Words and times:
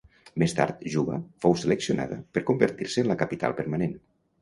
Més 0.43 0.55
Tard, 0.59 0.79
Juba 0.93 1.19
fou 1.45 1.55
seleccionada 1.65 2.19
per 2.39 2.47
convertir-se 2.51 3.07
en 3.07 3.15
la 3.15 3.23
capital 3.25 3.59
permanent. 3.63 3.99